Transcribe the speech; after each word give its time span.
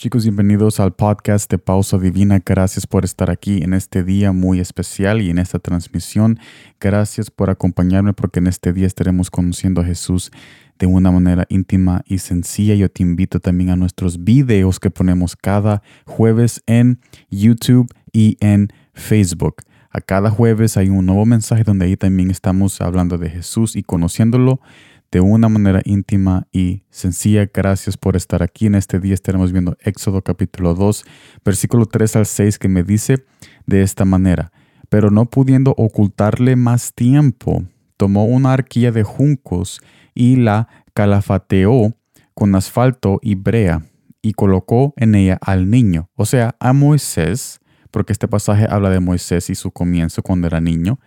Chicos, 0.00 0.24
bienvenidos 0.24 0.80
al 0.80 0.94
podcast 0.94 1.50
de 1.50 1.58
Pausa 1.58 1.98
Divina. 1.98 2.40
Gracias 2.42 2.86
por 2.86 3.04
estar 3.04 3.28
aquí 3.28 3.62
en 3.62 3.74
este 3.74 4.02
día 4.02 4.32
muy 4.32 4.58
especial 4.58 5.20
y 5.20 5.28
en 5.28 5.36
esta 5.36 5.58
transmisión. 5.58 6.38
Gracias 6.80 7.30
por 7.30 7.50
acompañarme 7.50 8.14
porque 8.14 8.38
en 8.38 8.46
este 8.46 8.72
día 8.72 8.86
estaremos 8.86 9.30
conociendo 9.30 9.82
a 9.82 9.84
Jesús 9.84 10.30
de 10.78 10.86
una 10.86 11.10
manera 11.10 11.44
íntima 11.50 12.00
y 12.06 12.16
sencilla. 12.16 12.74
Yo 12.76 12.90
te 12.90 13.02
invito 13.02 13.40
también 13.40 13.68
a 13.68 13.76
nuestros 13.76 14.24
videos 14.24 14.80
que 14.80 14.88
ponemos 14.88 15.36
cada 15.36 15.82
jueves 16.06 16.62
en 16.66 16.98
YouTube 17.28 17.92
y 18.10 18.38
en 18.40 18.72
Facebook. 18.94 19.56
A 19.90 20.00
cada 20.00 20.30
jueves 20.30 20.78
hay 20.78 20.88
un 20.88 21.04
nuevo 21.04 21.26
mensaje 21.26 21.62
donde 21.62 21.84
ahí 21.84 21.98
también 21.98 22.30
estamos 22.30 22.80
hablando 22.80 23.18
de 23.18 23.28
Jesús 23.28 23.76
y 23.76 23.82
conociéndolo 23.82 24.62
de 25.10 25.20
una 25.20 25.48
manera 25.48 25.80
íntima 25.84 26.46
y 26.52 26.84
sencilla. 26.90 27.48
Gracias 27.52 27.96
por 27.96 28.16
estar 28.16 28.42
aquí. 28.42 28.66
En 28.66 28.74
este 28.74 29.00
día 29.00 29.14
estaremos 29.14 29.52
viendo 29.52 29.76
Éxodo 29.80 30.22
capítulo 30.22 30.74
2, 30.74 31.04
versículo 31.44 31.86
3 31.86 32.16
al 32.16 32.26
6, 32.26 32.58
que 32.58 32.68
me 32.68 32.82
dice 32.82 33.24
de 33.66 33.82
esta 33.82 34.04
manera, 34.04 34.52
pero 34.88 35.10
no 35.10 35.26
pudiendo 35.26 35.74
ocultarle 35.76 36.56
más 36.56 36.94
tiempo, 36.94 37.64
tomó 37.96 38.24
una 38.24 38.52
arquilla 38.52 38.92
de 38.92 39.02
juncos 39.02 39.80
y 40.14 40.36
la 40.36 40.68
calafateó 40.94 41.96
con 42.34 42.54
asfalto 42.54 43.18
y 43.22 43.34
brea 43.34 43.86
y 44.22 44.32
colocó 44.32 44.94
en 44.96 45.14
ella 45.14 45.38
al 45.40 45.70
niño, 45.70 46.10
o 46.14 46.26
sea, 46.26 46.56
a 46.60 46.72
Moisés, 46.72 47.60
porque 47.90 48.12
este 48.12 48.28
pasaje 48.28 48.66
habla 48.68 48.90
de 48.90 49.00
Moisés 49.00 49.50
y 49.50 49.54
su 49.54 49.72
comienzo 49.72 50.22
cuando 50.22 50.46
era 50.46 50.60
niño, 50.60 51.00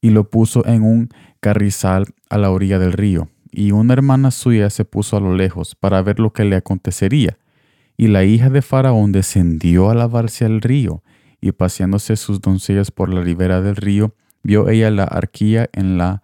y 0.00 0.10
lo 0.10 0.28
puso 0.28 0.66
en 0.66 0.82
un 0.82 1.08
carrizal 1.40 2.06
a 2.28 2.38
la 2.38 2.50
orilla 2.50 2.78
del 2.78 2.92
río 2.92 3.30
y 3.56 3.72
una 3.72 3.94
hermana 3.94 4.30
suya 4.30 4.68
se 4.68 4.84
puso 4.84 5.16
a 5.16 5.20
lo 5.20 5.34
lejos 5.34 5.74
para 5.74 6.02
ver 6.02 6.20
lo 6.20 6.30
que 6.30 6.44
le 6.44 6.56
acontecería. 6.56 7.38
Y 7.96 8.08
la 8.08 8.22
hija 8.22 8.50
de 8.50 8.60
Faraón 8.60 9.12
descendió 9.12 9.88
a 9.88 9.94
lavarse 9.94 10.44
al 10.44 10.60
río, 10.60 11.02
y 11.40 11.52
paseándose 11.52 12.16
sus 12.16 12.42
doncellas 12.42 12.90
por 12.90 13.08
la 13.08 13.22
ribera 13.22 13.62
del 13.62 13.76
río, 13.76 14.14
vio 14.42 14.68
ella 14.68 14.90
la 14.90 15.04
arquilla 15.04 15.70
en, 15.72 15.96
la, 15.96 16.20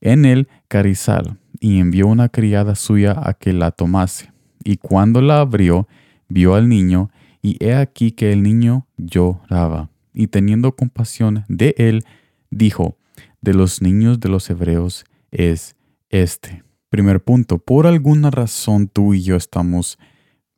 en 0.00 0.24
el 0.24 0.46
carizal, 0.68 1.38
y 1.58 1.80
envió 1.80 2.06
una 2.06 2.28
criada 2.28 2.76
suya 2.76 3.16
a 3.20 3.34
que 3.34 3.52
la 3.52 3.72
tomase. 3.72 4.32
Y 4.62 4.76
cuando 4.76 5.20
la 5.20 5.40
abrió, 5.40 5.88
vio 6.28 6.54
al 6.54 6.68
niño, 6.68 7.10
y 7.42 7.56
he 7.58 7.74
aquí 7.74 8.12
que 8.12 8.32
el 8.32 8.44
niño 8.44 8.86
lloraba. 8.96 9.90
Y 10.14 10.28
teniendo 10.28 10.76
compasión 10.76 11.44
de 11.48 11.74
él, 11.78 12.04
dijo, 12.50 12.96
de 13.40 13.54
los 13.54 13.82
niños 13.82 14.20
de 14.20 14.28
los 14.28 14.48
hebreos 14.50 15.04
es 15.32 15.74
este. 16.10 16.65
Primer 16.88 17.22
punto, 17.22 17.58
por 17.58 17.86
alguna 17.86 18.30
razón 18.30 18.88
tú 18.88 19.14
y 19.14 19.22
yo 19.22 19.36
estamos 19.36 19.98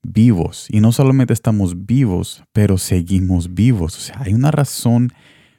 vivos 0.02 0.68
y 0.70 0.80
no 0.80 0.92
solamente 0.92 1.32
estamos 1.32 1.86
vivos, 1.86 2.44
pero 2.52 2.78
seguimos 2.78 3.54
vivos. 3.54 3.96
O 3.96 4.00
sea, 4.00 4.20
hay 4.20 4.34
una 4.34 4.50
razón 4.50 5.12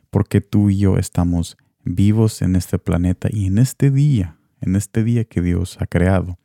por 0.10 0.28
qué 0.28 0.42
tú 0.42 0.70
y 0.70 0.78
yo 0.78 0.98
estamos 0.98 1.58
vivos 1.84 2.42
en 2.42 2.56
este 2.56 2.78
planeta 2.78 3.30
y 3.32 3.48
en 3.48 3.58
este 3.58 3.92
día, 3.92 4.38
en 4.62 4.76
este 4.76 5.04
día 5.04 5.24
que 5.26 5.42
Dios 5.42 5.78
ha 5.80 5.88
creado. 5.88 6.38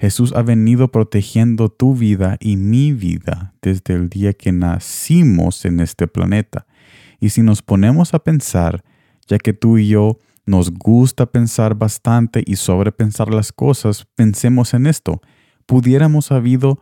Jesús 0.00 0.32
ha 0.34 0.42
venido 0.42 0.90
protegiendo 0.90 1.68
tu 1.68 1.94
vida 1.94 2.38
y 2.40 2.56
mi 2.56 2.92
vida 2.92 3.54
desde 3.60 3.94
el 3.94 4.08
día 4.08 4.32
que 4.32 4.50
nacimos 4.50 5.64
en 5.66 5.80
este 5.80 6.08
planeta. 6.08 6.66
Y 7.20 7.28
si 7.30 7.42
nos 7.42 7.60
ponemos 7.60 8.14
a 8.14 8.20
pensar, 8.20 8.82
ya 9.28 9.38
que 9.38 9.52
tú 9.52 9.76
y 9.76 9.88
yo 9.88 10.18
nos 10.50 10.72
gusta 10.72 11.26
pensar 11.26 11.76
bastante 11.76 12.42
y 12.44 12.56
sobrepensar 12.56 13.32
las 13.32 13.52
cosas, 13.52 14.06
pensemos 14.16 14.74
en 14.74 14.86
esto. 14.86 15.20
Pudiéramos 15.64 16.32
habido 16.32 16.80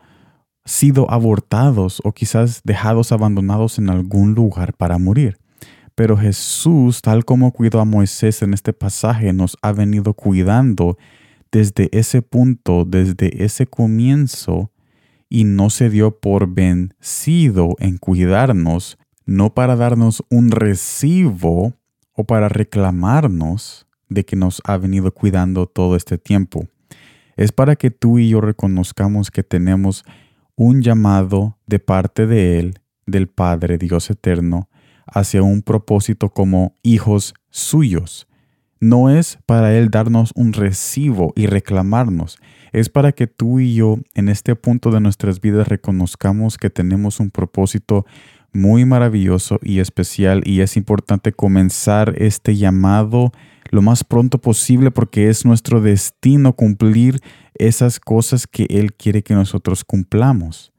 sido 0.64 1.11
abortados 1.11 2.00
o 2.02 2.12
quizás 2.12 2.62
dejados 2.64 3.12
abandonados 3.12 3.79
en 3.79 3.90
algún 3.90 4.34
lugar 4.34 4.73
para 4.74 4.98
morir. 4.98 5.39
Pero 5.95 6.17
Jesús, 6.17 7.02
tal 7.02 7.24
como 7.24 7.52
cuidó 7.52 7.80
a 7.80 7.84
Moisés 7.84 8.40
en 8.42 8.55
este 8.55 8.73
pasaje, 8.73 9.33
nos 9.33 9.56
ha 9.61 9.73
venido 9.73 10.14
cuidando 10.14 10.96
desde 11.52 11.89
ese 11.92 12.23
punto, 12.23 12.85
desde 12.86 13.45
ese 13.45 13.67
comienzo, 13.67 14.70
y 15.29 15.45
no 15.45 15.68
se 15.68 15.90
dio 15.90 16.18
por 16.20 16.55
vencido 16.55 17.77
en 17.80 17.98
cuidarnos, 17.98 18.96
no 19.27 19.52
para 19.52 19.77
darnos 19.77 20.23
un 20.30 20.50
recibo 20.50 21.74
o 22.18 22.24
para 22.24 22.48
reclamarnos 22.48 23.86
de 24.08 24.24
que 24.24 24.34
nos 24.34 24.61
ha 24.64 24.77
venido 24.77 25.14
cuidando 25.14 25.67
todo 25.67 25.95
este 25.95 26.18
tiempo. 26.18 26.67
Es 27.36 27.52
para 27.52 27.77
que 27.77 27.92
tú 27.92 28.18
y 28.18 28.30
yo 28.30 28.40
reconozcamos 28.40 29.30
que 29.30 29.45
tenemos 29.45 30.05
un 30.56 30.83
llamado 30.83 31.58
de 31.68 31.79
parte 31.79 32.27
de 32.27 32.58
Él, 32.58 32.80
del 33.06 33.29
Padre 33.29 33.79
Dios 33.79 34.11
Eterno, 34.11 34.68
hacia 35.06 35.45
un 35.45 35.62
propósito 35.62 36.30
como 36.30 36.77
hijos 36.83 37.34
suyos. 37.51 38.27
No 38.80 39.11
es 39.11 39.39
para 39.46 39.73
Él 39.77 39.89
darnos 39.89 40.33
un 40.35 40.55
recibo 40.55 41.33
y 41.36 41.46
reclamarnos, 41.46 42.40
es 42.73 42.89
para 42.89 43.12
que 43.12 43.29
tú 43.29 43.61
y 43.61 43.74
yo 43.74 43.98
en 44.14 44.29
este 44.29 44.56
punto 44.56 44.90
de 44.90 45.00
nuestras 45.00 45.40
vidas 45.40 45.68
reconozcamos 45.68 46.58
que 46.58 46.68
tenemos 46.68 47.20
un 47.20 47.30
propósito 47.30 48.06
muy 48.53 48.85
maravilloso 48.85 49.59
y 49.63 49.81
especial 49.81 50.42
y 50.45 50.61
es 50.61 50.77
importante 50.77 51.33
comenzar 51.33 52.14
este 52.19 52.57
llamado 52.57 53.33
lo 53.70 53.83
más 53.83 54.05
pronto 54.05 54.39
posible 54.39 54.91
porque 54.91 55.29
es 55.29 55.45
nuestro 55.45 55.81
destino 55.81 56.55
cumplir 56.55 57.20
esas 57.55 58.01
cosas 58.01 58.47
que 58.47 58.67
Él 58.70 58.95
quiere 58.95 59.23
que 59.23 59.35
nosotros 59.35 59.85
cumplamos. 59.85 60.73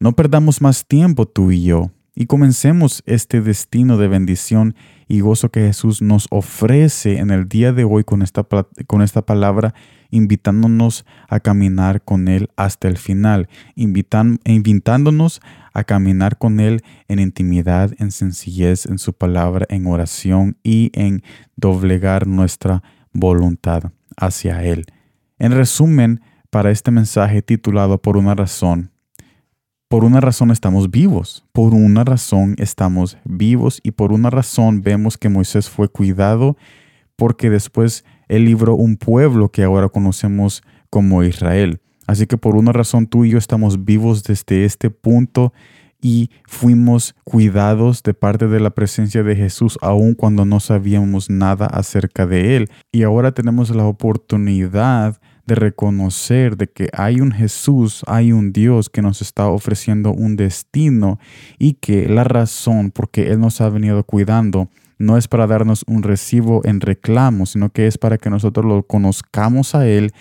No 0.00 0.12
perdamos 0.12 0.60
más 0.60 0.86
tiempo 0.86 1.26
tú 1.26 1.52
y 1.52 1.64
yo 1.64 1.90
y 2.14 2.26
comencemos 2.26 3.02
este 3.06 3.40
destino 3.40 3.96
de 3.96 4.08
bendición 4.08 4.74
y 5.08 5.20
gozo 5.20 5.50
que 5.50 5.60
Jesús 5.60 6.02
nos 6.02 6.26
ofrece 6.30 7.18
en 7.18 7.30
el 7.30 7.48
día 7.48 7.72
de 7.72 7.84
hoy 7.84 8.04
con 8.04 8.22
esta, 8.22 8.46
con 8.86 9.02
esta 9.02 9.22
palabra, 9.22 9.74
invitándonos 10.10 11.04
a 11.28 11.40
caminar 11.40 12.02
con 12.02 12.28
Él 12.28 12.50
hasta 12.56 12.88
el 12.88 12.98
final, 12.98 13.48
invitan, 13.74 14.38
invitándonos 14.44 15.40
a 15.72 15.84
caminar 15.84 16.38
con 16.38 16.60
Él 16.60 16.82
en 17.08 17.20
intimidad, 17.20 17.92
en 17.98 18.10
sencillez, 18.10 18.86
en 18.86 18.98
su 18.98 19.12
palabra, 19.12 19.66
en 19.68 19.86
oración 19.86 20.56
y 20.62 20.90
en 20.94 21.22
doblegar 21.56 22.26
nuestra 22.26 22.82
voluntad 23.12 23.92
hacia 24.16 24.62
Él. 24.64 24.86
En 25.38 25.52
resumen, 25.52 26.20
para 26.50 26.70
este 26.70 26.90
mensaje 26.90 27.42
titulado 27.42 27.98
Por 27.98 28.16
una 28.16 28.34
razón, 28.34 28.90
por 29.90 30.04
una 30.04 30.20
razón 30.20 30.52
estamos 30.52 30.92
vivos, 30.92 31.44
por 31.50 31.74
una 31.74 32.04
razón 32.04 32.54
estamos 32.58 33.18
vivos 33.24 33.80
y 33.82 33.90
por 33.90 34.12
una 34.12 34.30
razón 34.30 34.82
vemos 34.82 35.18
que 35.18 35.28
Moisés 35.28 35.68
fue 35.68 35.88
cuidado 35.88 36.56
porque 37.16 37.50
después 37.50 38.04
él 38.28 38.44
libró 38.44 38.76
un 38.76 38.96
pueblo 38.96 39.48
que 39.48 39.64
ahora 39.64 39.88
conocemos 39.88 40.62
como 40.90 41.24
Israel. 41.24 41.80
Así 42.06 42.28
que 42.28 42.36
por 42.36 42.54
una 42.54 42.70
razón 42.70 43.08
tú 43.08 43.24
y 43.24 43.30
yo 43.30 43.38
estamos 43.38 43.84
vivos 43.84 44.22
desde 44.22 44.64
este 44.64 44.90
punto 44.90 45.52
y 46.00 46.30
fuimos 46.46 47.16
cuidados 47.24 48.04
de 48.04 48.14
parte 48.14 48.46
de 48.46 48.60
la 48.60 48.70
presencia 48.70 49.24
de 49.24 49.34
Jesús 49.34 49.76
aun 49.82 50.14
cuando 50.14 50.44
no 50.44 50.60
sabíamos 50.60 51.30
nada 51.30 51.66
acerca 51.66 52.28
de 52.28 52.56
Él. 52.56 52.70
Y 52.92 53.02
ahora 53.02 53.32
tenemos 53.32 53.74
la 53.74 53.86
oportunidad 53.86 55.20
de 55.50 55.56
reconocer 55.56 56.56
de 56.56 56.68
que 56.68 56.88
hay 56.92 57.20
un 57.20 57.32
Jesús, 57.32 58.02
hay 58.06 58.30
un 58.30 58.52
Dios 58.52 58.88
que 58.88 59.02
nos 59.02 59.20
está 59.20 59.48
ofreciendo 59.48 60.12
un 60.12 60.36
destino 60.36 61.18
y 61.58 61.74
que 61.74 62.08
la 62.08 62.22
razón 62.22 62.92
por 62.92 63.10
que 63.10 63.32
Él 63.32 63.40
nos 63.40 63.60
ha 63.60 63.68
venido 63.68 64.04
cuidando 64.04 64.70
no 64.98 65.16
es 65.18 65.26
para 65.26 65.48
darnos 65.48 65.84
un 65.88 66.04
recibo 66.04 66.60
en 66.64 66.80
reclamo, 66.80 67.46
sino 67.46 67.70
que 67.70 67.88
es 67.88 67.98
para 67.98 68.16
que 68.16 68.30
nosotros 68.30 68.64
lo 68.64 68.84
conozcamos 68.84 69.74
a 69.74 69.88
Él 69.88 70.12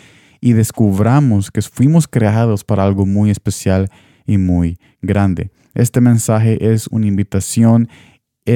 y 0.42 0.54
descubramos 0.54 1.52
que 1.52 1.62
fuimos 1.62 2.08
creados 2.08 2.64
para 2.64 2.84
algo 2.84 3.06
muy 3.06 3.30
especial 3.30 3.90
y 4.26 4.40
muy 4.40 4.80
grande. 5.04 5.52
Este 5.76 6.02
mensaje 6.02 6.74
es 6.74 6.88
una 6.88 7.06
invitación 7.06 7.88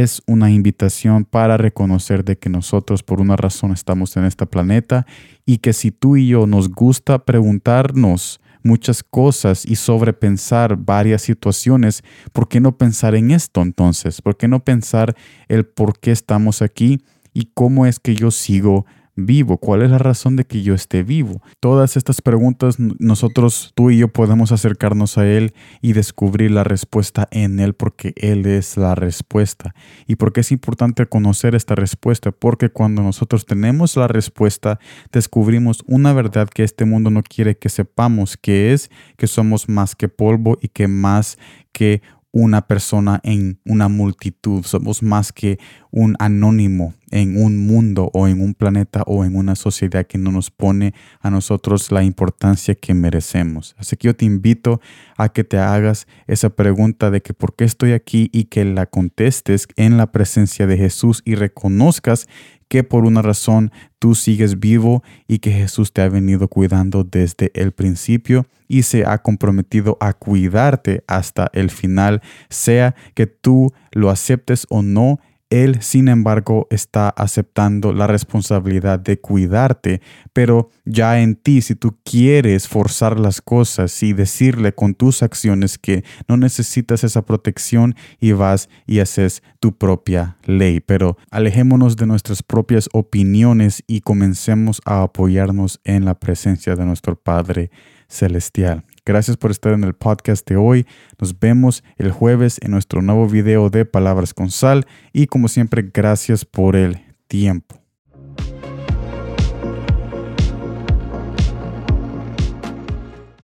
es 0.01 0.24
una 0.25 0.50
invitación 0.50 1.24
para 1.24 1.57
reconocer 1.57 2.25
de 2.25 2.38
que 2.38 2.50
nosotros 2.50 3.04
por 3.04 3.22
una 3.22 3.36
razón 3.36 3.72
estamos 3.72 4.18
en 4.18 4.25
este 4.25 4.48
planeta 4.48 5.06
y 5.45 5.60
que 5.60 5.72
si 5.74 5.92
tú 5.92 6.18
y 6.18 6.28
yo 6.30 6.48
nos 6.48 6.69
gusta 6.69 7.25
preguntarnos 7.25 8.42
muchas 8.63 9.04
cosas 9.04 9.66
y 9.66 9.75
sobrepensar 9.75 10.78
varias 10.78 11.22
situaciones, 11.22 12.04
¿por 12.31 12.48
qué 12.48 12.60
no 12.60 12.78
pensar 12.78 13.13
en 13.13 13.30
esto 13.30 13.62
entonces? 13.62 14.22
¿Por 14.22 14.36
qué 14.36 14.48
no 14.48 14.63
pensar 14.63 15.16
el 15.48 15.66
por 15.66 16.00
qué 16.00 16.12
estamos 16.12 16.62
aquí 16.63 17.04
y 17.34 17.50
cómo 17.54 17.86
es 17.86 18.00
que 18.00 18.16
yo 18.16 18.31
sigo 18.31 18.86
vivo? 19.15 19.57
¿Cuál 19.57 19.81
es 19.83 19.92
la 19.92 19.98
razón 19.98 20.36
de 20.36 20.45
que 20.45 20.63
yo 20.63 20.74
esté 20.74 21.04
vivo? 21.04 21.42
Todas 21.60 21.98
estas 21.98 22.21
preguntas 22.21 22.77
nosotros, 22.80 23.71
tú 23.75 23.92
y 23.92 23.98
yo 23.98 24.07
podemos 24.07 24.51
acercarnos 24.51 25.18
a 25.18 25.27
Él 25.27 25.54
y 25.81 25.94
descubrir 25.94 26.51
la 26.51 26.63
respuesta 26.63 27.27
en 27.31 27.60
Él 27.60 27.74
porque 27.74 28.13
Él 28.15 28.45
es 28.45 28.77
la 28.77 28.95
respuesta. 28.95 29.75
¿Y 30.07 30.15
por 30.15 30.33
qué 30.33 30.42
es 30.42 30.51
importante 30.51 31.06
conocer 31.06 31.56
esta 31.56 31.75
respuesta? 31.75 32.31
Porque 32.31 32.69
cuando 32.69 33.04
nosotros 33.04 33.45
tenemos 33.45 33.95
la 33.95 34.07
respuesta, 34.07 34.80
descubrimos 35.12 35.83
una 35.88 36.13
verdad 36.13 36.50
que 36.50 36.63
este 36.63 36.86
mundo 36.86 37.09
no 37.09 37.24
quiere 37.24 37.57
que 37.57 37.69
sepamos, 37.69 38.38
que 38.38 38.74
es 38.74 38.89
que 39.18 39.27
somos 39.27 39.69
más 39.69 39.95
que 39.95 40.09
polvo 40.09 40.57
y 40.62 40.69
que 40.69 40.88
más 40.88 41.38
que 41.71 42.01
una 42.31 42.66
persona 42.66 43.19
en 43.24 43.59
una 43.63 43.88
multitud, 43.89 44.63
somos 44.63 45.04
más 45.04 45.31
que 45.31 45.59
un 45.92 46.16
anónimo 46.18 46.95
en 47.13 47.39
un 47.39 47.65
mundo 47.65 48.10
o 48.13 48.27
en 48.27 48.42
un 48.42 48.56
planeta 48.56 49.04
o 49.06 49.24
en 49.24 49.36
una 49.36 49.56
sociedad 49.56 50.06
que 50.07 50.18
no 50.18 50.31
nos 50.31 50.50
pone 50.50 50.95
a 51.21 51.30
nosotros 51.30 51.92
la 51.92 52.04
importancia 52.04 52.74
que 52.74 52.95
merecemos. 52.95 53.75
Así 53.77 53.95
que 53.95 54.07
yo 54.07 54.15
te 54.15 54.25
invito 54.25 54.81
a 55.15 55.30
que 55.30 55.44
te 55.44 55.60
hagas 55.60 56.07
esa 56.25 56.50
pregunta 56.50 57.12
de 57.12 57.21
que 57.21 57.36
por 57.36 57.56
qué 57.56 57.65
estoy 57.65 57.92
aquí 57.92 58.30
y 58.33 58.45
que 58.45 58.65
la 58.65 58.88
contestes 58.88 59.68
en 59.75 59.95
la 59.98 60.12
presencia 60.12 60.65
de 60.65 60.75
Jesús 60.75 61.21
y 61.24 61.36
reconozcas 61.36 62.27
que 62.68 62.83
por 62.83 63.06
una 63.06 63.21
razón 63.21 63.71
tú 64.00 64.16
sigues 64.16 64.59
vivo 64.59 65.04
y 65.27 65.38
que 65.38 65.51
Jesús 65.51 65.94
te 65.94 66.01
ha 66.01 66.09
venido 66.09 66.48
cuidando 66.48 67.04
desde 67.04 67.51
el 67.54 67.71
principio 67.74 68.48
y 68.68 68.81
se 68.81 69.06
ha 69.06 69.19
comprometido 69.21 69.98
a 70.00 70.13
cuidarte 70.13 71.04
hasta 71.06 71.51
el 71.54 71.69
final, 71.69 72.24
sea 72.50 72.95
que 73.13 73.27
tú 73.27 73.71
lo 73.92 74.09
aceptes 74.09 74.66
o 74.71 74.81
no 74.81 75.19
él, 75.53 75.81
sin 75.81 76.07
embargo, 76.07 76.67
está 76.71 77.09
aceptando 77.09 77.94
la 77.94 78.07
responsabilidad 78.07 79.00
de 79.00 79.19
cuidarte, 79.19 80.01
pero 80.33 80.71
ya 80.83 81.21
en 81.21 81.35
ti, 81.35 81.61
si 81.61 81.75
tú 81.75 81.95
quieres 82.03 82.67
forzar 82.67 83.19
las 83.19 83.41
cosas 83.41 84.01
y 84.01 84.13
decirle 84.13 84.73
con 84.73 84.95
tus 84.95 85.21
acciones 85.21 85.77
que 85.77 86.03
no 86.27 86.38
necesitas 86.38 87.03
esa 87.03 87.23
protección 87.23 87.95
y 88.19 88.31
vas 88.31 88.67
y 88.88 89.00
haces 89.00 89.44
tu 89.59 89.77
propia 89.77 90.38
ley. 90.45 90.79
Pero 90.79 91.17
alejémonos 91.29 91.97
de 91.97 92.07
nuestras 92.07 92.41
propias 92.41 92.89
opiniones 92.94 93.83
y 93.85 94.01
comencemos 94.01 94.81
a 94.85 95.03
apoyarnos 95.03 95.79
en 95.83 96.06
la 96.06 96.19
presencia 96.19 96.75
de 96.75 96.85
nuestro 96.85 97.15
Padre 97.15 97.69
Celestial. 98.07 98.83
Gracias 99.05 99.38
por 99.38 99.51
estar 99.51 99.73
en 99.73 99.83
el 99.83 99.94
podcast 99.94 100.47
de 100.47 100.55
hoy. 100.55 100.88
Nos 101.19 101.38
vemos 101.39 101.83
el 101.97 102.11
jueves 102.11 102.59
en 102.61 102.71
nuestro 102.71 103.01
nuevo 103.01 103.27
video 103.27 103.69
de 103.69 103.85
Palabras 103.85 104.33
con 104.33 104.50
Sal 104.50 104.85
y 105.11 105.27
como 105.27 105.47
siempre, 105.47 105.89
gracias 105.94 106.45
por 106.45 106.75
el 106.75 107.01
tiempo. 107.27 107.82